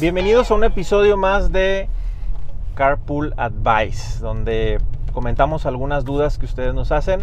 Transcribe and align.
Bienvenidos 0.00 0.52
a 0.52 0.54
un 0.54 0.62
episodio 0.62 1.16
más 1.16 1.50
de 1.50 1.88
Carpool 2.76 3.34
Advice, 3.36 4.20
donde 4.20 4.78
comentamos 5.12 5.66
algunas 5.66 6.04
dudas 6.04 6.38
que 6.38 6.46
ustedes 6.46 6.72
nos 6.72 6.92
hacen 6.92 7.22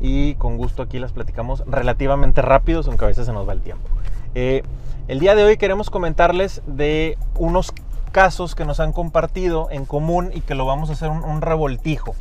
y 0.00 0.34
con 0.34 0.56
gusto 0.56 0.82
aquí 0.82 0.98
las 0.98 1.12
platicamos 1.12 1.62
relativamente 1.68 2.42
rápido, 2.42 2.82
aunque 2.84 3.04
a 3.04 3.08
veces 3.08 3.26
se 3.26 3.32
nos 3.32 3.48
va 3.48 3.52
el 3.52 3.60
tiempo. 3.60 3.88
Eh, 4.34 4.64
el 5.06 5.20
día 5.20 5.36
de 5.36 5.44
hoy 5.44 5.56
queremos 5.56 5.88
comentarles 5.88 6.62
de 6.66 7.16
unos 7.36 7.72
casos 8.10 8.56
que 8.56 8.64
nos 8.64 8.80
han 8.80 8.92
compartido 8.92 9.68
en 9.70 9.84
común 9.84 10.32
y 10.34 10.40
que 10.40 10.56
lo 10.56 10.66
vamos 10.66 10.90
a 10.90 10.94
hacer 10.94 11.10
un, 11.10 11.40
revoltijo. 11.42 12.16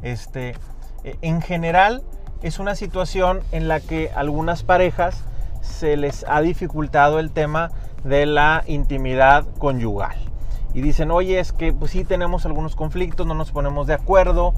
Este, 0.00 0.54
eh, 1.04 1.18
en 1.20 1.42
general 1.42 2.02
es 2.42 2.60
una 2.60 2.74
situación 2.74 3.40
en 3.52 3.68
la 3.68 3.80
que 3.80 4.10
algunas 4.16 4.62
parejas 4.62 5.22
se 5.60 5.98
les 5.98 6.24
ha 6.26 6.40
dificultado 6.40 7.18
el 7.18 7.30
tema 7.30 7.70
de 8.04 8.26
la 8.26 8.64
intimidad 8.66 9.46
conyugal. 9.58 10.16
Y 10.72 10.82
dicen, 10.82 11.10
oye, 11.10 11.40
es 11.40 11.52
que 11.52 11.72
pues 11.72 11.90
sí 11.90 12.04
tenemos 12.04 12.46
algunos 12.46 12.76
conflictos, 12.76 13.26
no 13.26 13.34
nos 13.34 13.50
ponemos 13.50 13.86
de 13.86 13.94
acuerdo, 13.94 14.54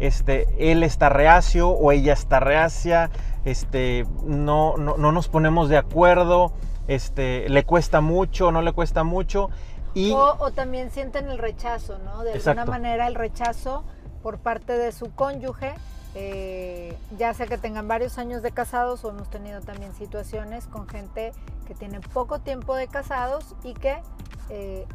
este, 0.00 0.48
él 0.58 0.82
está 0.82 1.08
reacio 1.08 1.68
o 1.68 1.92
ella 1.92 2.12
está 2.12 2.40
reacia, 2.40 3.10
este, 3.44 4.06
no, 4.24 4.76
no, 4.76 4.96
nos 4.96 5.28
ponemos 5.28 5.68
de 5.68 5.76
acuerdo, 5.76 6.52
este, 6.88 7.48
le 7.48 7.64
cuesta 7.64 8.00
mucho, 8.00 8.50
no 8.50 8.62
le 8.62 8.72
cuesta 8.72 9.04
mucho. 9.04 9.50
Y... 9.94 10.12
O, 10.12 10.50
también 10.52 10.90
sienten 10.90 11.28
el 11.28 11.38
rechazo, 11.38 11.98
¿no? 11.98 12.24
De 12.24 12.32
alguna 12.32 12.64
manera 12.64 13.06
el 13.06 13.14
rechazo 13.14 13.84
por 14.22 14.38
parte 14.38 14.76
de 14.76 14.90
su 14.90 15.14
cónyuge 15.14 15.74
eh, 16.14 16.96
ya 17.16 17.32
sea 17.32 17.46
que 17.46 17.56
tengan 17.56 17.88
varios 17.88 18.18
años 18.18 18.42
de 18.42 18.50
casados 18.50 19.04
o 19.04 19.10
hemos 19.10 19.30
tenido 19.30 19.60
también 19.60 19.94
situaciones 19.94 20.66
con 20.66 20.86
gente 20.86 21.32
que 21.66 21.74
tiene 21.74 22.00
poco 22.00 22.38
tiempo 22.40 22.74
de 22.74 22.86
casados 22.88 23.54
y 23.64 23.72
que 23.74 24.02
eh, 24.50 24.86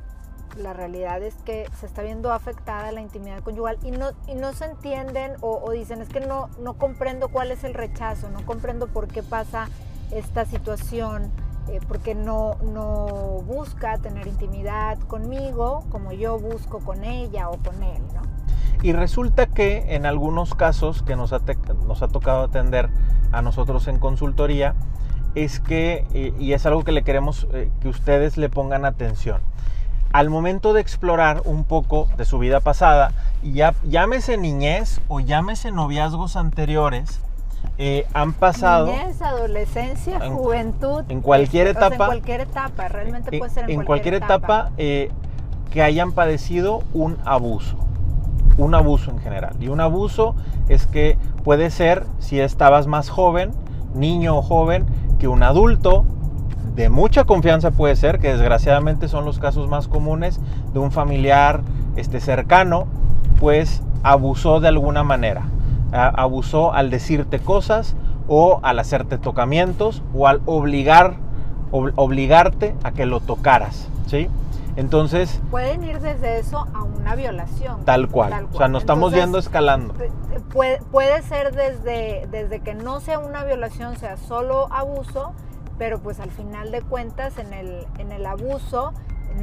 la 0.57 0.73
realidad 0.73 1.21
es 1.23 1.35
que 1.45 1.69
se 1.79 1.85
está 1.85 2.01
viendo 2.03 2.31
afectada 2.31 2.91
la 2.91 3.01
intimidad 3.01 3.39
conyugal 3.39 3.77
y 3.83 3.91
no, 3.91 4.11
y 4.27 4.35
no 4.35 4.53
se 4.53 4.65
entienden 4.65 5.33
o, 5.41 5.71
dicen 5.71 6.01
es 6.01 6.09
que 6.09 6.19
no, 6.19 6.49
no 6.59 6.75
comprendo 6.75 7.29
cuál 7.29 7.51
es 7.51 7.63
el 7.63 7.73
rechazo, 7.73 8.29
no 8.29 8.45
comprendo 8.45 8.87
por 8.87 9.07
qué 9.07 9.23
pasa 9.23 9.69
esta 10.11 10.45
situación, 10.45 11.31
eh, 11.67 11.79
porque 11.87 12.15
no, 12.15 12.55
no 12.63 13.41
busca 13.45 13.97
tener 13.97 14.27
intimidad 14.27 14.97
conmigo 14.99 15.83
como 15.89 16.11
yo 16.11 16.39
busco 16.39 16.79
con 16.79 17.03
ella 17.03 17.49
o 17.49 17.57
con 17.57 17.81
él, 17.83 18.01
¿no? 18.13 18.36
Y 18.83 18.93
resulta 18.93 19.47
que 19.47 19.95
en 19.95 20.05
algunos 20.05 20.53
casos 20.53 21.01
que 21.01 21.15
nos 21.15 21.33
ha, 21.33 21.41
nos 21.87 22.01
ha 22.01 22.07
tocado 22.07 22.43
atender 22.43 22.89
a 23.31 23.41
nosotros 23.41 23.87
en 23.87 23.99
consultoría, 23.99 24.75
es 25.35 25.59
que, 25.59 26.33
y 26.39 26.53
es 26.53 26.65
algo 26.65 26.83
que 26.83 26.91
le 26.91 27.03
queremos 27.03 27.47
eh, 27.53 27.69
que 27.81 27.89
ustedes 27.89 28.37
le 28.37 28.49
pongan 28.49 28.85
atención, 28.85 29.41
al 30.11 30.29
momento 30.29 30.73
de 30.73 30.81
explorar 30.81 31.41
un 31.45 31.63
poco 31.63 32.07
de 32.17 32.25
su 32.25 32.39
vida 32.39 32.59
pasada, 32.59 33.11
ya, 33.43 33.75
llámese 33.83 34.37
niñez 34.37 35.01
o 35.07 35.19
llámese 35.19 35.71
noviazgos 35.71 36.35
anteriores, 36.35 37.19
eh, 37.77 38.07
han 38.13 38.33
pasado. 38.33 38.87
Niñez, 38.87 39.21
adolescencia, 39.21 40.19
juventud. 40.31 41.03
En 41.09 41.21
cualquier 41.21 41.67
etapa. 41.67 41.93
en 41.93 41.97
cualquier 41.97 42.41
etapa, 42.41 42.87
realmente 42.87 43.37
puede 43.37 43.51
ser 43.51 43.69
en, 43.69 43.83
cualquier, 43.83 44.15
etapa, 44.15 44.71
eh, 44.77 45.11
que 45.71 45.83
hayan 45.83 46.13
padecido 46.13 46.83
un 46.93 47.17
abuso 47.25 47.86
un 48.57 48.75
abuso 48.75 49.11
en 49.11 49.19
general. 49.19 49.55
Y 49.59 49.67
un 49.69 49.79
abuso 49.79 50.35
es 50.67 50.87
que 50.87 51.17
puede 51.43 51.69
ser, 51.69 52.05
si 52.19 52.39
estabas 52.39 52.87
más 52.87 53.09
joven, 53.09 53.51
niño 53.93 54.37
o 54.37 54.41
joven, 54.41 54.85
que 55.19 55.27
un 55.27 55.43
adulto 55.43 56.05
de 56.75 56.89
mucha 56.89 57.23
confianza 57.23 57.71
puede 57.71 57.95
ser, 57.95 58.19
que 58.19 58.31
desgraciadamente 58.31 59.07
son 59.07 59.25
los 59.25 59.39
casos 59.39 59.67
más 59.67 59.87
comunes, 59.87 60.39
de 60.73 60.79
un 60.79 60.91
familiar 60.91 61.61
este, 61.95 62.19
cercano, 62.19 62.85
pues 63.39 63.81
abusó 64.03 64.59
de 64.59 64.67
alguna 64.67 65.03
manera. 65.03 65.43
abusó 65.91 66.73
al 66.73 66.89
decirte 66.89 67.39
cosas 67.39 67.95
o 68.27 68.59
al 68.61 68.77
hacerte 68.77 69.17
tocamientos 69.17 70.03
o 70.13 70.27
al 70.27 70.41
obligar, 70.45 71.15
obligarte 71.71 72.75
a 72.83 72.91
que 72.91 73.05
lo 73.05 73.21
tocaras. 73.21 73.89
¿sí? 74.07 74.27
Entonces... 74.77 75.41
Pueden 75.49 75.83
ir 75.83 75.99
desde 75.99 76.37
eso 76.37 76.67
a 76.73 76.83
una 76.83 77.15
violación. 77.15 77.83
Tal 77.83 78.07
cual. 78.09 78.47
O 78.53 78.57
sea, 78.57 78.67
nos 78.67 78.83
estamos 78.83 79.11
yendo 79.11 79.39
escalando. 79.39 79.95
Puede, 80.53 80.79
puede 80.91 81.23
ser 81.23 81.53
desde, 81.53 82.27
desde 82.29 82.59
que 82.59 82.75
no 82.75 82.99
sea 82.99 83.17
una 83.17 83.43
violación, 83.43 83.97
sea 83.97 84.17
solo 84.17 84.71
abuso, 84.71 85.33
pero 85.79 85.99
pues 85.99 86.19
al 86.19 86.29
final 86.29 86.71
de 86.71 86.83
cuentas 86.83 87.39
en 87.39 87.53
el, 87.53 87.87
en 87.97 88.11
el 88.11 88.25
abuso 88.27 88.93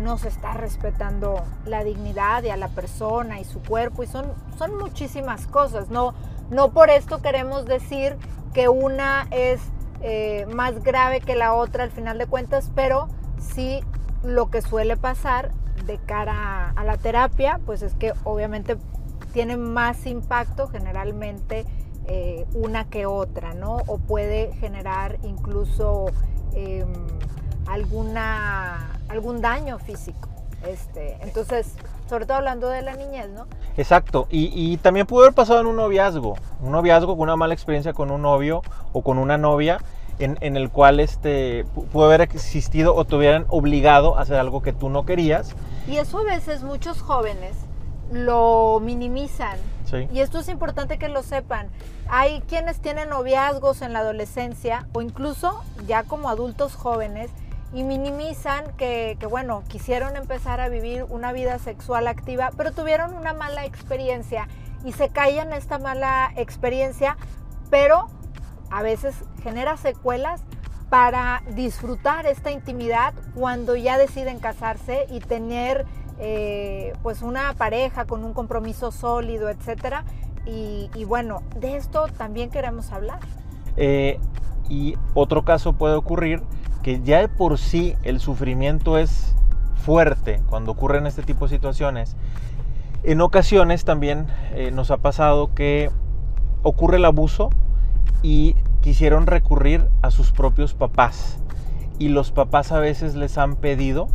no 0.00 0.18
se 0.18 0.28
está 0.28 0.54
respetando 0.54 1.42
la 1.66 1.82
dignidad 1.82 2.44
y 2.44 2.50
a 2.50 2.56
la 2.56 2.68
persona 2.68 3.40
y 3.40 3.44
su 3.44 3.60
cuerpo 3.60 4.04
y 4.04 4.06
son, 4.06 4.26
son 4.56 4.78
muchísimas 4.78 5.48
cosas. 5.48 5.90
No, 5.90 6.14
no 6.50 6.70
por 6.70 6.90
esto 6.90 7.20
queremos 7.22 7.66
decir 7.66 8.16
que 8.52 8.68
una 8.68 9.26
es 9.32 9.60
eh, 10.00 10.46
más 10.54 10.80
grave 10.84 11.20
que 11.20 11.34
la 11.34 11.54
otra 11.54 11.82
al 11.82 11.90
final 11.90 12.18
de 12.18 12.26
cuentas, 12.26 12.70
pero 12.74 13.08
sí 13.40 13.82
lo 14.24 14.50
que 14.50 14.62
suele 14.62 14.96
pasar 14.96 15.50
de 15.86 15.98
cara 15.98 16.70
a 16.76 16.84
la 16.84 16.96
terapia, 16.96 17.60
pues 17.66 17.82
es 17.82 17.94
que 17.94 18.12
obviamente 18.24 18.76
tiene 19.32 19.56
más 19.56 20.06
impacto 20.06 20.68
generalmente 20.68 21.66
eh, 22.06 22.46
una 22.54 22.84
que 22.84 23.06
otra, 23.06 23.54
¿no? 23.54 23.78
O 23.86 23.98
puede 23.98 24.52
generar 24.54 25.18
incluso 25.22 26.06
em, 26.54 26.92
alguna, 27.66 28.98
algún 29.08 29.40
daño 29.40 29.78
físico. 29.78 30.28
Este, 30.66 31.18
entonces, 31.22 31.74
sobre 32.08 32.24
todo 32.24 32.38
hablando 32.38 32.68
de 32.68 32.82
la 32.82 32.94
niñez, 32.94 33.28
¿no? 33.30 33.46
Exacto, 33.76 34.26
y, 34.30 34.50
y, 34.54 34.76
también 34.78 35.06
pudo 35.06 35.22
haber 35.22 35.34
pasado 35.34 35.60
en 35.60 35.66
un 35.66 35.76
noviazgo, 35.76 36.36
un 36.60 36.72
noviazgo 36.72 37.16
con 37.16 37.24
una 37.24 37.36
mala 37.36 37.54
experiencia 37.54 37.92
con 37.92 38.10
un 38.10 38.22
novio 38.22 38.62
o 38.92 39.02
con 39.02 39.18
una 39.18 39.36
novia 39.36 39.78
en, 40.18 40.56
el 40.56 40.70
cual 40.70 41.00
este, 41.00 41.64
pudo 41.92 42.04
haber 42.04 42.20
existido 42.20 42.94
o 42.94 43.04
te 43.04 43.16
hubieran 43.16 43.46
obligado 43.48 44.16
a 44.16 44.22
hacer 44.22 44.36
algo 44.36 44.62
que 44.62 44.72
tú 44.72 44.88
no 44.88 45.04
querías. 45.04 45.54
Y 45.86 45.96
eso 45.96 46.18
a 46.18 46.24
veces 46.24 46.62
muchos 46.62 47.00
jóvenes 47.00 47.56
lo 48.12 48.80
minimizan. 48.80 49.58
Y 50.12 50.20
esto 50.20 50.40
es 50.40 50.48
importante 50.48 50.98
que 50.98 51.08
lo 51.08 51.22
sepan. 51.22 51.68
Hay 52.08 52.40
quienes 52.48 52.80
tienen 52.80 53.10
noviazgos 53.10 53.80
en 53.80 53.92
la 53.92 54.00
adolescencia 54.00 54.88
o 54.92 55.02
incluso 55.02 55.62
ya 55.86 56.02
como 56.02 56.28
adultos 56.28 56.74
jóvenes 56.74 57.30
y 57.72 57.84
minimizan 57.84 58.64
que, 58.76 59.16
que, 59.20 59.26
bueno, 59.26 59.62
quisieron 59.68 60.16
empezar 60.16 60.60
a 60.60 60.68
vivir 60.68 61.04
una 61.10 61.32
vida 61.32 61.60
sexual 61.60 62.08
activa, 62.08 62.50
pero 62.56 62.72
tuvieron 62.72 63.14
una 63.14 63.34
mala 63.34 63.66
experiencia 63.66 64.48
y 64.84 64.92
se 64.92 65.10
callan 65.10 65.52
esta 65.52 65.78
mala 65.78 66.32
experiencia, 66.36 67.16
pero 67.70 68.08
a 68.74 68.82
veces 68.82 69.14
genera 69.44 69.76
secuelas 69.76 70.42
para 70.90 71.44
disfrutar 71.54 72.26
esta 72.26 72.50
intimidad 72.50 73.14
cuando 73.36 73.76
ya 73.76 73.98
deciden 73.98 74.40
casarse 74.40 75.06
y 75.10 75.20
tener 75.20 75.86
eh, 76.18 76.92
pues 77.04 77.22
una 77.22 77.54
pareja 77.54 78.04
con 78.04 78.24
un 78.24 78.32
compromiso 78.32 78.90
sólido, 78.90 79.48
etcétera. 79.48 80.04
Y, 80.44 81.04
bueno, 81.06 81.42
de 81.56 81.76
esto 81.76 82.06
también 82.18 82.50
queremos 82.50 82.90
hablar. 82.90 83.20
Eh, 83.76 84.18
y 84.68 84.96
otro 85.14 85.44
caso 85.44 85.74
puede 85.74 85.94
ocurrir 85.94 86.42
que 86.82 87.00
ya 87.00 87.20
de 87.20 87.28
por 87.28 87.58
sí 87.58 87.94
el 88.02 88.18
sufrimiento 88.20 88.98
es 88.98 89.34
fuerte 89.84 90.42
cuando 90.50 90.72
ocurren 90.72 91.06
este 91.06 91.22
tipo 91.22 91.46
de 91.46 91.54
situaciones. 91.54 92.16
En 93.04 93.20
ocasiones 93.20 93.84
también 93.84 94.26
eh, 94.52 94.70
nos 94.72 94.90
ha 94.90 94.96
pasado 94.96 95.54
que 95.54 95.90
ocurre 96.62 96.96
el 96.96 97.04
abuso 97.04 97.50
y 98.24 98.56
quisieron 98.80 99.26
recurrir 99.26 99.86
a 100.00 100.10
sus 100.10 100.32
propios 100.32 100.72
papás. 100.72 101.38
Y 101.98 102.08
los 102.08 102.32
papás 102.32 102.72
a 102.72 102.78
veces 102.78 103.14
les 103.14 103.36
han 103.36 103.54
pedido, 103.54 104.08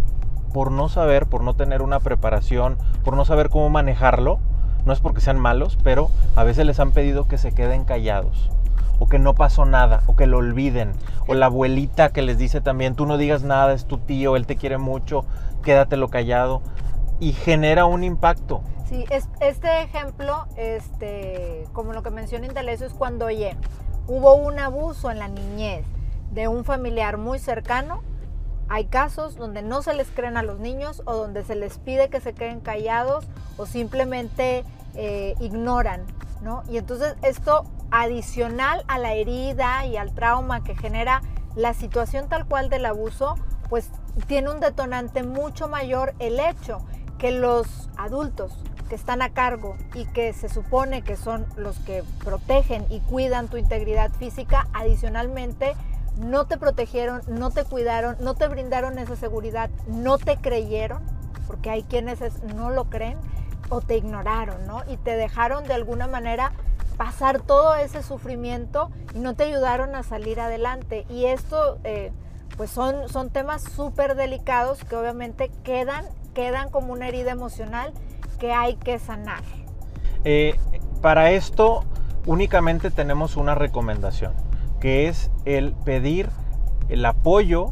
por 0.52 0.72
no 0.72 0.90
saber, 0.90 1.28
por 1.28 1.44
no 1.44 1.54
tener 1.54 1.84
una 1.84 2.00
preparación, 2.00 2.76
por 3.06 3.16
no 3.16 3.24
saber 3.24 3.50
cómo 3.50 3.70
manejarlo, 3.70 4.40
no 4.84 4.94
es 4.94 5.00
porque 5.00 5.22
sean 5.22 5.40
malos, 5.40 5.78
pero 5.84 6.10
a 6.36 6.44
veces 6.44 6.66
les 6.66 6.80
han 6.80 6.92
pedido 6.92 7.28
que 7.28 7.38
se 7.38 7.52
queden 7.52 7.86
callados 7.86 8.50
o 8.98 9.08
que 9.08 9.20
no 9.20 9.34
pasó 9.34 9.64
nada, 9.64 10.02
o 10.08 10.16
que 10.18 10.28
lo 10.28 10.40
olviden, 10.40 10.92
o 11.28 11.34
la 11.34 11.46
abuelita 11.46 12.12
que 12.12 12.22
les 12.22 12.38
dice 12.38 12.60
también, 12.60 12.96
tú 12.96 13.06
no 13.06 13.18
digas 13.18 13.44
nada, 13.44 13.72
es 13.74 13.86
tu 13.86 13.98
tío, 13.98 14.36
él 14.36 14.46
te 14.46 14.58
quiere 14.58 14.78
mucho, 14.78 15.24
quédatelo 15.64 16.10
callado, 16.10 16.62
y 17.22 17.32
genera 17.32 17.86
un 17.86 18.04
impacto. 18.04 18.62
Sí, 18.90 19.06
este 19.40 19.84
ejemplo, 19.84 20.48
este, 20.58 21.64
como 21.72 21.94
lo 21.94 22.04
que 22.04 22.10
menciona 22.10 22.46
Indaleso, 22.48 22.86
es 22.86 22.94
cuando, 22.94 23.28
oye, 23.28 23.56
hubo 24.10 24.34
un 24.34 24.58
abuso 24.58 25.12
en 25.12 25.20
la 25.20 25.28
niñez 25.28 25.86
de 26.32 26.48
un 26.48 26.66
familiar 26.66 27.18
muy 27.18 27.38
cercano, 27.38 28.02
hay 28.68 28.86
casos 28.86 29.36
donde 29.36 29.62
no 29.62 29.84
se 29.84 29.94
les 29.94 30.10
creen 30.10 30.36
a 30.36 30.44
los 30.44 30.60
niños 30.60 31.04
o 31.06 31.14
donde 31.14 31.44
se 31.44 31.56
les 31.56 31.78
pide 31.78 32.10
que 32.10 32.20
se 32.20 32.34
queden 32.34 32.60
callados 32.60 33.26
o 33.58 33.68
simplemente 33.68 34.66
eh, 34.96 35.36
ignoran, 35.40 36.06
¿no? 36.42 36.64
Y 36.70 36.78
entonces 36.78 37.16
esto 37.22 37.66
adicional 37.92 38.84
a 38.88 38.98
la 38.98 39.14
herida 39.14 39.86
y 39.86 39.96
al 39.96 40.12
trauma 40.14 40.64
que 40.64 40.76
genera 40.76 41.22
la 41.56 41.74
situación 41.76 42.30
tal 42.30 42.48
cual 42.48 42.70
del 42.70 42.86
abuso, 42.86 43.36
pues 43.70 43.90
tiene 44.28 44.50
un 44.50 44.60
detonante 44.60 45.22
mucho 45.22 45.68
mayor 45.68 46.16
el 46.20 46.40
hecho 46.40 46.80
que 47.20 47.32
los 47.32 47.90
adultos 47.98 48.54
que 48.90 48.96
están 48.96 49.22
a 49.22 49.30
cargo 49.30 49.78
y 49.94 50.06
que 50.06 50.34
se 50.34 50.50
supone 50.50 51.04
que 51.04 51.16
son 51.16 51.46
los 51.56 51.80
que 51.80 52.04
protegen 52.24 52.86
y 52.90 53.00
cuidan 53.00 53.48
tu 53.48 53.58
integridad 53.58 54.12
física, 54.12 54.68
adicionalmente 54.74 55.76
no 56.18 56.46
te 56.48 56.58
protegieron, 56.58 57.22
no 57.28 57.52
te 57.52 57.64
cuidaron, 57.64 58.18
no 58.20 58.36
te 58.36 58.48
brindaron 58.48 59.00
esa 59.00 59.16
seguridad, 59.16 59.70
no 59.88 60.18
te 60.18 60.38
creyeron, 60.38 61.02
porque 61.48 61.70
hay 61.70 61.84
quienes 61.84 62.20
no 62.56 62.70
lo 62.72 62.90
creen, 62.90 63.18
o 63.70 63.82
te 63.82 63.96
ignoraron, 63.96 64.66
¿no? 64.68 64.84
Y 64.88 64.98
te 64.98 65.16
dejaron 65.16 65.64
de 65.66 65.74
alguna 65.74 66.08
manera 66.08 66.52
pasar 66.98 67.40
todo 67.40 67.76
ese 67.76 68.04
sufrimiento 68.04 68.90
y 69.14 69.20
no 69.20 69.36
te 69.36 69.44
ayudaron 69.44 69.96
a 69.96 70.04
salir 70.04 70.40
adelante. 70.40 71.06
Y 71.10 71.26
esto, 71.26 71.78
eh, 71.84 72.12
pues 72.58 72.72
son, 72.72 73.08
son 73.10 73.30
temas 73.30 73.64
súper 73.64 74.16
delicados 74.16 74.84
que 74.84 74.96
obviamente 74.96 75.50
quedan, 75.64 76.06
quedan 76.34 76.70
como 76.70 76.92
una 76.92 77.08
herida 77.08 77.32
emocional 77.32 77.94
que 78.40 78.52
hay 78.54 78.76
que 78.76 78.98
sanar. 78.98 79.44
Eh, 80.24 80.56
para 81.02 81.32
esto 81.32 81.86
únicamente 82.26 82.92
tenemos 82.92 83.38
una 83.38 83.56
recomendación, 83.56 84.34
que 84.80 85.08
es 85.08 85.32
el 85.46 85.74
pedir 85.74 86.30
el 86.90 87.06
apoyo 87.06 87.72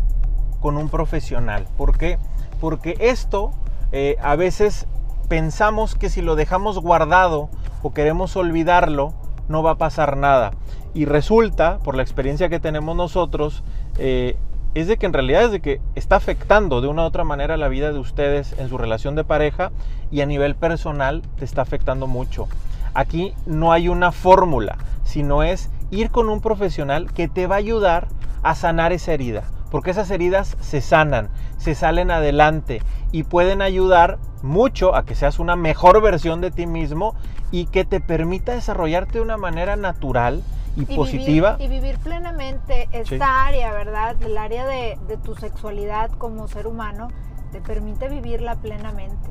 con 0.60 0.78
un 0.78 0.90
profesional. 0.90 1.66
¿Por 1.78 1.98
qué? 1.98 2.18
Porque 2.60 2.96
esto 3.00 3.52
eh, 3.92 4.18
a 4.22 4.36
veces 4.36 4.88
pensamos 5.28 5.96
que 5.96 6.10
si 6.10 6.22
lo 6.22 6.36
dejamos 6.36 6.80
guardado 6.80 7.50
o 7.84 7.94
queremos 7.94 8.36
olvidarlo, 8.36 9.14
no 9.48 9.64
va 9.64 9.72
a 9.72 9.78
pasar 9.78 10.18
nada. 10.18 10.52
Y 10.94 11.06
resulta, 11.06 11.80
por 11.80 11.96
la 11.96 12.04
experiencia 12.04 12.50
que 12.50 12.60
tenemos 12.60 12.96
nosotros, 12.96 13.64
eh, 13.98 14.38
es 14.80 14.88
de 14.88 14.98
que 14.98 15.06
en 15.06 15.14
realidad 15.14 15.44
es 15.46 15.52
de 15.52 15.60
que 15.60 15.82
está 15.96 16.16
afectando 16.16 16.82
de 16.82 16.88
una 16.88 17.04
u 17.04 17.06
otra 17.06 17.24
manera 17.24 17.58
la 17.58 17.68
vida 17.68 17.92
de 17.92 18.00
ustedes 18.00 18.54
en 18.60 18.70
su 18.70 18.78
relación 18.78 19.16
de 19.16 19.24
pareja 19.24 19.72
y 20.12 20.22
a 20.22 20.26
nivel 20.26 20.56
personal 20.56 21.22
te 21.38 21.46
está 21.46 21.62
afectando 21.62 22.08
mucho. 22.08 22.48
Aquí 22.94 23.34
no 23.46 23.72
hay 23.72 23.90
una 23.90 24.12
fórmula, 24.12 24.78
sino 25.04 25.44
es 25.44 25.70
ir 25.90 26.12
con 26.12 26.30
un 26.30 26.42
profesional 26.42 27.12
que 27.14 27.28
te 27.28 27.48
va 27.48 27.56
a 27.56 27.60
ayudar 27.60 28.08
a 28.44 28.56
sanar 28.56 28.94
esa 28.94 29.14
herida 29.14 29.44
porque 29.72 29.92
esas 29.92 30.10
heridas 30.12 30.58
se 30.60 30.82
sanan, 30.82 31.30
se 31.58 31.76
salen 31.76 32.12
adelante 32.12 32.82
y 33.12 33.24
pueden 33.24 33.62
ayudar 33.62 34.18
mucho 34.42 34.96
a 34.96 35.06
que 35.06 35.16
seas 35.16 35.40
una 35.40 35.56
mejor 35.56 36.02
versión 36.02 36.42
de 36.42 36.52
ti 36.52 36.68
mismo 36.68 37.16
y 37.52 37.66
que 37.66 37.86
te 37.86 38.00
permita 38.00 38.54
desarrollarte 38.54 39.14
de 39.14 39.22
una 39.22 39.38
manera 39.38 39.76
natural 39.76 40.44
y, 40.76 40.86
positiva. 40.86 41.58
y 41.60 41.68
vivir 41.68 41.98
plenamente 42.00 42.88
esta 42.92 43.46
área, 43.46 43.72
¿verdad? 43.72 44.16
El 44.22 44.38
área 44.38 44.66
de, 44.66 44.98
tu 45.24 45.36
sexualidad 45.36 46.12
como 46.12 46.48
ser 46.48 46.68
humano, 46.68 47.08
te 47.52 47.62
permite 47.62 48.10
vivirla 48.10 48.56
plenamente. 48.56 49.30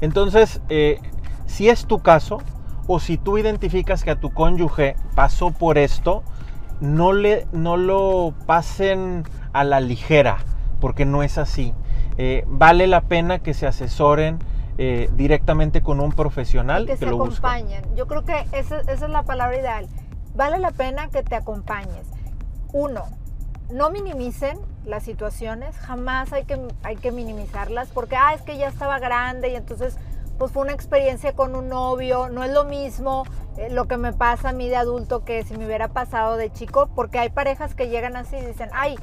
Entonces, 0.00 0.60
eh, 0.68 1.00
si 1.46 1.68
es 1.68 1.86
tu 1.86 2.00
caso, 2.00 2.38
o 2.86 3.00
si 3.00 3.16
tú 3.16 3.38
identificas 3.38 4.04
que 4.04 4.10
a 4.10 4.20
tu 4.20 4.30
cónyuge 4.32 4.96
pasó 5.14 5.50
por 5.50 5.78
esto, 5.78 6.22
no, 6.80 7.12
le, 7.12 7.46
no 7.52 7.76
lo 7.76 8.34
pasen 8.46 9.24
a 9.52 9.64
la 9.64 9.80
ligera, 9.80 10.38
porque 10.80 11.04
no 11.04 11.22
es 11.22 11.38
así. 11.38 11.74
Eh, 12.18 12.44
vale 12.46 12.86
la 12.86 13.02
pena 13.02 13.40
que 13.40 13.54
se 13.54 13.66
asesoren 13.66 14.38
eh, 14.78 15.08
directamente 15.14 15.82
con 15.82 16.00
un 16.00 16.12
profesional. 16.12 16.86
que, 16.86 16.96
se 16.96 17.06
acompañen. 17.06 17.82
Yo 17.96 18.06
creo 18.06 18.24
que 18.24 18.44
esa, 18.52 18.80
es 18.80 19.00
la 19.00 19.22
palabra 19.22 19.58
ideal. 19.58 19.86
Vale 20.34 20.58
la 20.58 20.72
pena 20.72 21.08
que 21.08 21.22
te 21.22 21.36
acompañes. 21.36 22.08
Uno, 22.72 23.04
no 23.70 23.90
minimicen 23.90 24.58
las 24.84 25.04
situaciones, 25.04 25.76
jamás 25.76 26.32
hay 26.32 26.44
que, 26.44 26.60
hay 26.82 26.96
que 26.96 27.12
minimizarlas, 27.12 27.88
porque, 27.90 28.16
ah, 28.16 28.34
es 28.34 28.42
que 28.42 28.58
ya 28.58 28.68
estaba 28.68 28.98
grande 28.98 29.50
y 29.50 29.56
entonces 29.56 29.96
pues 30.38 30.52
fue 30.52 30.62
una 30.62 30.72
experiencia 30.72 31.34
con 31.34 31.54
un 31.54 31.68
novio, 31.68 32.28
no 32.28 32.44
es 32.44 32.52
lo 32.52 32.64
mismo 32.64 33.24
eh, 33.56 33.68
lo 33.70 33.86
que 33.86 33.96
me 33.96 34.12
pasa 34.12 34.50
a 34.50 34.52
mí 34.52 34.68
de 34.68 34.76
adulto 34.76 35.24
que 35.24 35.44
si 35.44 35.56
me 35.56 35.66
hubiera 35.66 35.88
pasado 35.88 36.36
de 36.36 36.50
chico, 36.52 36.88
porque 36.94 37.18
hay 37.18 37.30
parejas 37.30 37.74
que 37.74 37.88
llegan 37.88 38.16
así 38.16 38.36
y 38.36 38.44
dicen, 38.44 38.68
ay, 38.72 38.96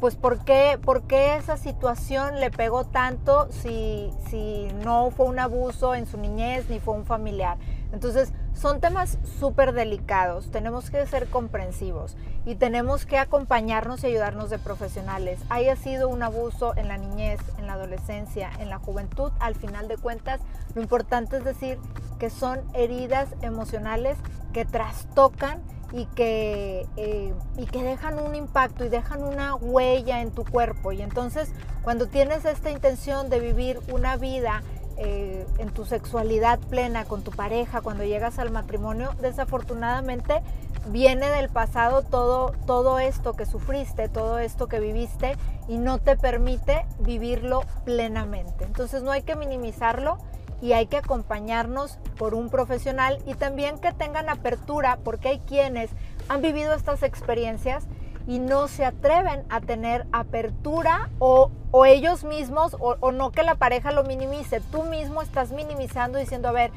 pues 0.00 0.16
¿por 0.16 0.44
qué, 0.44 0.78
¿por 0.82 1.02
qué 1.02 1.36
esa 1.36 1.56
situación 1.56 2.40
le 2.40 2.50
pegó 2.50 2.84
tanto 2.84 3.48
si, 3.50 4.10
si 4.30 4.68
no 4.84 5.10
fue 5.10 5.26
un 5.26 5.38
abuso 5.38 5.94
en 5.94 6.06
su 6.06 6.16
niñez 6.18 6.68
ni 6.70 6.78
fue 6.78 6.94
un 6.94 7.04
familiar? 7.04 7.58
Entonces, 7.92 8.32
son 8.54 8.80
temas 8.80 9.18
súper 9.38 9.72
delicados, 9.72 10.50
tenemos 10.50 10.90
que 10.90 11.06
ser 11.06 11.28
comprensivos 11.28 12.16
y 12.44 12.56
tenemos 12.56 13.06
que 13.06 13.18
acompañarnos 13.18 14.02
y 14.02 14.08
ayudarnos 14.08 14.50
de 14.50 14.58
profesionales. 14.58 15.38
Haya 15.48 15.76
sido 15.76 16.08
un 16.08 16.22
abuso 16.22 16.76
en 16.76 16.88
la 16.88 16.98
niñez, 16.98 17.40
en 17.58 17.66
la 17.66 17.74
adolescencia, 17.74 18.50
en 18.58 18.68
la 18.68 18.78
juventud, 18.78 19.30
al 19.38 19.54
final 19.54 19.86
de 19.86 19.96
cuentas, 19.96 20.40
lo 20.74 20.82
importante 20.82 21.36
es 21.36 21.44
decir 21.44 21.78
que 22.18 22.30
son 22.30 22.60
heridas 22.74 23.28
emocionales 23.42 24.18
que 24.52 24.64
trastocan 24.64 25.60
y 25.92 26.06
que, 26.06 26.86
eh, 26.96 27.32
y 27.56 27.66
que 27.66 27.82
dejan 27.82 28.18
un 28.18 28.34
impacto 28.34 28.84
y 28.84 28.88
dejan 28.88 29.22
una 29.22 29.54
huella 29.54 30.20
en 30.20 30.30
tu 30.30 30.44
cuerpo. 30.44 30.92
Y 30.92 31.02
entonces 31.02 31.52
cuando 31.82 32.06
tienes 32.06 32.44
esta 32.44 32.70
intención 32.70 33.30
de 33.30 33.40
vivir 33.40 33.80
una 33.90 34.16
vida 34.16 34.62
eh, 34.98 35.46
en 35.58 35.70
tu 35.70 35.84
sexualidad 35.84 36.58
plena 36.58 37.04
con 37.04 37.22
tu 37.22 37.30
pareja, 37.30 37.80
cuando 37.80 38.04
llegas 38.04 38.38
al 38.38 38.50
matrimonio, 38.50 39.14
desafortunadamente 39.20 40.42
viene 40.88 41.30
del 41.30 41.48
pasado 41.48 42.02
todo, 42.02 42.52
todo 42.66 42.98
esto 42.98 43.34
que 43.34 43.46
sufriste, 43.46 44.08
todo 44.08 44.38
esto 44.38 44.66
que 44.66 44.80
viviste 44.80 45.36
y 45.68 45.78
no 45.78 45.98
te 45.98 46.16
permite 46.16 46.86
vivirlo 46.98 47.62
plenamente. 47.84 48.64
Entonces 48.64 49.02
no 49.02 49.10
hay 49.12 49.22
que 49.22 49.36
minimizarlo 49.36 50.18
y 50.60 50.72
hay 50.72 50.86
que 50.86 50.96
acompañarnos 50.96 51.98
por 52.16 52.34
un 52.34 52.50
profesional 52.50 53.18
y 53.26 53.34
también 53.34 53.78
que 53.78 53.92
tengan 53.92 54.28
apertura 54.28 54.98
porque 55.04 55.28
hay 55.28 55.38
quienes 55.40 55.90
han 56.28 56.42
vivido 56.42 56.74
estas 56.74 57.02
experiencias 57.02 57.84
y 58.28 58.40
no 58.40 58.68
se 58.68 58.84
atreven 58.84 59.44
a 59.48 59.62
tener 59.62 60.06
apertura 60.12 61.08
o, 61.18 61.50
ellos 61.86 62.24
mismos 62.24 62.76
o, 62.78 62.96
o, 63.00 63.10
no 63.10 63.32
que 63.32 63.42
la 63.42 63.54
pareja 63.54 63.90
lo 63.90 64.04
minimice. 64.04 64.60
Tú 64.60 64.82
mismo 64.82 65.22
estás 65.22 65.50
minimizando 65.50 66.18
diciendo, 66.18 66.48
a 66.48 66.52
ver, 66.52 66.70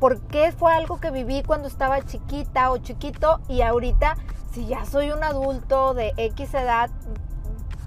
¿por 0.00 0.20
qué 0.22 0.52
fue 0.52 0.72
algo 0.72 0.98
que 0.98 1.10
viví 1.10 1.42
cuando 1.42 1.68
estaba 1.68 2.00
chiquita 2.00 2.70
o 2.70 2.78
chiquito 2.78 3.40
y 3.46 3.60
ahorita 3.60 4.16
si 4.52 4.66
ya 4.66 4.86
soy 4.86 5.10
un 5.10 5.22
adulto 5.22 5.92
de 5.92 6.14
X 6.16 6.54
edad, 6.54 6.88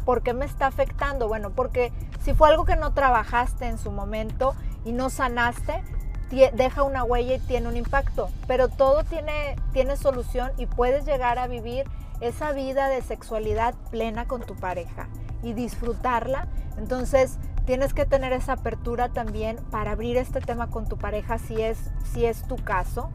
¿por 0.06 0.22
qué 0.22 0.36
me 0.36 0.46
está 0.46 0.68
afectando? 0.68 1.28
Bueno, 1.28 1.50
porque 1.50 1.92
si 2.22 2.36
fue 2.36 2.48
algo 2.48 2.64
que 2.64 2.76
no 2.76 2.94
trabajaste 2.94 3.66
en 3.66 3.80
su 3.80 3.90
momento 3.90 4.54
y 4.86 4.92
no 4.92 5.10
sanaste, 5.10 5.84
deja 6.30 6.84
una 6.84 7.04
huella 7.04 7.36
y 7.36 7.40
tiene 7.40 7.68
un 7.68 7.78
impacto. 7.78 8.30
Pero 8.48 8.68
todo 8.68 9.04
tiene, 9.04 9.56
tiene 9.74 9.98
solución 9.98 10.52
y 10.58 10.66
puedes 10.66 11.06
llegar 11.06 11.40
a 11.40 11.48
vivir 11.48 11.86
esa 12.22 12.52
vida 12.52 12.90
de 12.90 13.02
sexualidad 13.02 13.74
plena 13.92 14.28
con 14.28 14.42
tu 14.42 14.56
pareja 14.56 15.08
y 15.44 15.54
disfrutarla. 15.54 16.48
Entonces 16.78 17.38
tienes 17.66 17.94
que 17.94 18.06
tener 18.06 18.34
esa 18.34 18.54
apertura 18.54 19.10
también 19.10 19.58
para 19.72 19.92
abrir 19.92 20.18
este 20.18 20.42
tema 20.42 20.70
con 20.70 20.88
tu 20.88 20.98
pareja 20.98 21.38
si 21.38 21.62
es, 21.62 21.78
si 22.12 22.26
es 22.26 22.44
tu 22.48 22.58
caso. 22.58 23.10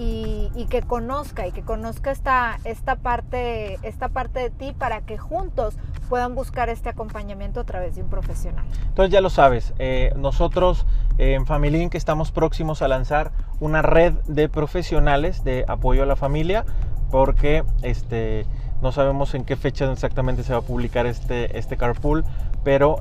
Y, 0.00 0.66
que 0.70 0.82
conozca 0.82 1.46
y 1.46 1.52
que 1.52 1.62
conozca 1.62 2.12
esta, 2.12 2.58
esta, 2.64 2.96
parte, 2.96 3.78
esta 3.82 4.08
parte 4.10 4.38
de 4.38 4.50
ti 4.50 4.72
para 4.72 5.00
que 5.00 5.18
juntos 5.18 5.76
puedan 6.08 6.34
buscar 6.34 6.68
este 6.68 6.88
acompañamiento 6.88 7.58
a 7.60 7.64
través 7.64 7.96
de 7.96 8.02
un 8.02 8.08
profesional. 8.08 8.64
Entonces 8.88 9.12
ya 9.12 9.20
lo 9.20 9.30
sabes, 9.30 9.74
eh, 9.78 10.12
nosotros 10.14 10.86
en 11.16 11.46
Family 11.46 11.88
que 11.88 11.98
estamos 11.98 12.30
próximos 12.30 12.80
a 12.82 12.88
lanzar 12.88 13.32
una 13.60 13.82
red 13.82 14.12
de 14.26 14.48
profesionales 14.48 15.42
de 15.42 15.64
apoyo 15.66 16.04
a 16.04 16.06
la 16.06 16.16
familia 16.16 16.64
porque 17.10 17.64
este, 17.82 18.46
no 18.82 18.92
sabemos 18.92 19.34
en 19.34 19.44
qué 19.44 19.56
fecha 19.56 19.90
exactamente 19.90 20.42
se 20.42 20.52
va 20.52 20.60
a 20.60 20.62
publicar 20.62 21.06
este, 21.06 21.58
este 21.58 21.76
carpool, 21.76 22.24
pero 22.64 23.00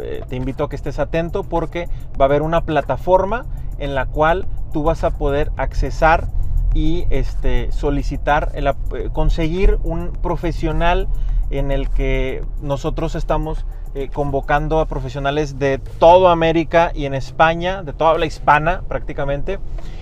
eh, 0.00 0.22
te 0.28 0.36
invito 0.36 0.64
a 0.64 0.68
que 0.68 0.76
estés 0.76 0.98
atento 0.98 1.44
porque 1.44 1.88
va 2.20 2.24
a 2.24 2.28
haber 2.28 2.42
una 2.42 2.62
plataforma 2.62 3.44
en 3.78 3.94
la 3.94 4.06
cual 4.06 4.46
tú 4.76 4.82
vas 4.82 5.04
a 5.04 5.16
poder 5.16 5.52
accesar 5.56 6.28
y 6.74 7.06
este, 7.08 7.72
solicitar, 7.72 8.50
el, 8.52 8.66
eh, 8.66 9.08
conseguir 9.10 9.78
un 9.84 10.12
profesional 10.12 11.08
en 11.48 11.70
el 11.70 11.88
que 11.88 12.44
nosotros 12.60 13.14
estamos 13.14 13.64
eh, 13.94 14.10
convocando 14.12 14.78
a 14.78 14.84
profesionales 14.84 15.58
de 15.58 15.78
toda 15.78 16.30
América 16.30 16.92
y 16.94 17.06
en 17.06 17.14
España, 17.14 17.82
de 17.84 17.94
toda 17.94 18.18
la 18.18 18.26
hispana 18.26 18.82
prácticamente, 18.86 19.60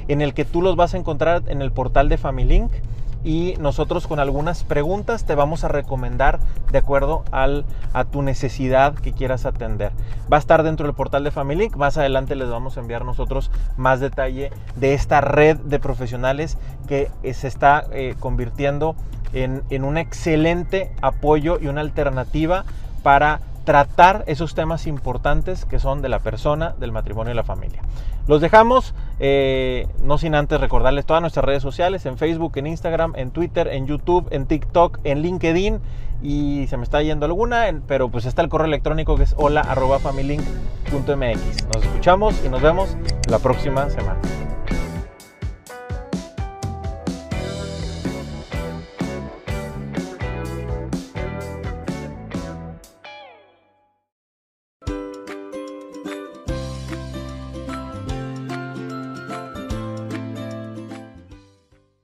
en 0.09 0.21
el 0.21 0.35
que 0.35 0.45
tú 0.45 0.61
los 0.61 0.75
vas 0.75 0.95
a 0.95 0.97
encontrar 0.97 1.45
en 1.47 1.63
el 1.63 1.71
portal 1.71 2.09
de 2.09 2.19
Familink 2.19 2.73
y 3.25 3.55
nosotros 3.59 4.07
con 4.07 4.21
algunas 4.21 4.63
preguntas 4.63 5.25
te 5.25 5.35
vamos 5.35 5.65
a 5.65 5.69
recomendar 5.69 6.39
de 6.71 6.79
acuerdo 6.79 7.25
al, 7.33 7.65
a 7.93 8.05
tu 8.05 8.23
necesidad 8.23 8.95
que 8.95 9.13
quieras 9.13 9.47
atender. 9.47 9.93
Va 10.33 10.37
a 10.37 10.41
estar 10.41 10.63
dentro 10.63 10.87
del 10.87 10.95
portal 10.95 11.25
de 11.25 11.31
FamilyLink, 11.31 11.77
más 11.77 11.97
adelante 11.97 12.37
les 12.37 12.51
vamos 12.51 12.77
a 12.77 12.81
enviar 12.81 13.05
nosotros 13.05 13.51
más 13.77 14.01
detalle 14.01 14.51
de 14.77 14.95
esta 14.95 15.21
red 15.23 15.57
de 15.57 15.79
profesionales 15.79 16.59
que 16.87 17.11
eh, 17.23 17.35
se 17.35 17.49
está 17.49 17.87
eh, 17.93 18.15
convirtiendo 18.21 18.95
en, 19.33 19.63
en 19.71 19.85
un 19.85 19.97
excelente 19.97 20.93
apoyo 21.01 21.59
y 21.61 21.67
una 21.67 21.81
alternativa 21.81 22.65
para 23.03 23.41
tratar 23.65 24.25
esos 24.27 24.55
temas 24.55 24.87
importantes 24.87 25.65
que 25.65 25.79
son 25.79 26.03
de 26.03 26.09
la 26.09 26.21
persona, 26.21 26.75
del 26.79 26.93
matrimonio 26.93 27.33
y 27.33 27.37
la 27.37 27.45
familia. 27.45 27.83
Los 28.27 28.41
dejamos, 28.41 28.95
eh, 29.21 29.87
no 30.03 30.17
sin 30.19 30.35
antes 30.35 30.61
recordarles 30.61 31.05
todas 31.05 31.21
nuestras 31.21 31.45
redes 31.45 31.63
sociales, 31.63 32.07
en 32.07 32.17
Facebook, 32.17 32.53
en 32.57 32.67
Instagram, 32.67 33.13
en 33.17 33.31
Twitter, 33.31 33.69
en 33.69 33.87
YouTube, 33.87 34.29
en 34.31 34.47
TikTok, 34.47 35.01
en 35.05 35.21
LinkedIn 35.21 35.81
y 36.23 36.67
se 36.69 36.77
me 36.79 36.85
está 36.85 37.03
yendo 37.03 37.27
alguna, 37.27 37.67
pero 37.87 38.09
pues 38.09 38.25
está 38.25 38.41
el 38.41 38.49
correo 38.49 38.67
electrónico 38.67 39.17
que 39.17 39.25
es 39.25 39.35
hola 39.37 39.61
Nos 41.75 41.85
escuchamos 41.85 42.43
y 42.45 42.49
nos 42.49 42.63
vemos 42.63 42.97
la 43.29 43.39
próxima 43.39 43.91
semana. 43.91 44.19